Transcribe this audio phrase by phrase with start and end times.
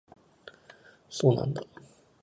[1.11, 1.61] そうなんだ